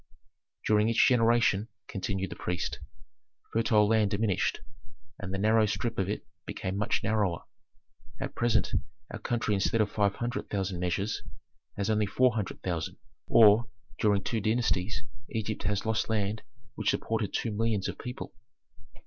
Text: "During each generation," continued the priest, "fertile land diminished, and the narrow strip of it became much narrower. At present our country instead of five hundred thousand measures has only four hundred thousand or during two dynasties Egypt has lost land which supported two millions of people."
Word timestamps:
"During 0.65 0.89
each 0.89 1.07
generation," 1.07 1.67
continued 1.87 2.31
the 2.31 2.35
priest, 2.35 2.79
"fertile 3.53 3.87
land 3.87 4.09
diminished, 4.09 4.61
and 5.19 5.31
the 5.31 5.37
narrow 5.37 5.67
strip 5.67 5.99
of 5.99 6.09
it 6.09 6.25
became 6.47 6.75
much 6.75 7.03
narrower. 7.03 7.43
At 8.19 8.33
present 8.33 8.69
our 9.11 9.19
country 9.19 9.53
instead 9.53 9.79
of 9.79 9.91
five 9.91 10.15
hundred 10.15 10.49
thousand 10.49 10.79
measures 10.79 11.21
has 11.77 11.91
only 11.91 12.07
four 12.07 12.33
hundred 12.33 12.63
thousand 12.63 12.97
or 13.27 13.67
during 13.99 14.23
two 14.23 14.41
dynasties 14.41 15.03
Egypt 15.29 15.61
has 15.65 15.85
lost 15.85 16.09
land 16.09 16.41
which 16.73 16.89
supported 16.89 17.31
two 17.31 17.51
millions 17.51 17.87
of 17.87 17.99
people." 17.99 18.33